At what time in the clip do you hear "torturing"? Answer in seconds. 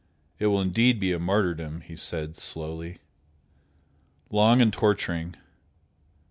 4.73-5.35